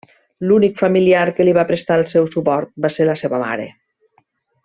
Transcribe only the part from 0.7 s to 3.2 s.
familiar que li va prestar el seu suport va ser la